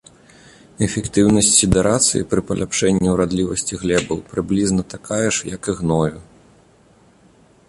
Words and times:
Эфектыўнасць 0.85 1.51
сідэрацыі 1.59 2.27
пры 2.33 2.41
паляпшэнні 2.49 3.07
ўрадлівасці 3.17 3.73
глебаў 3.85 4.17
прыблізна 4.33 4.81
такая 4.95 5.25
ж, 5.29 5.55
як 5.55 5.61
і 5.75 5.81
гною. 5.83 6.13